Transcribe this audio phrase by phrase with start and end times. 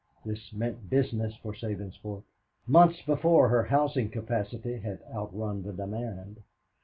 [0.25, 2.23] This meant business for Sabinsport.
[2.65, 6.41] Months before her housing capacity had outrun the demand.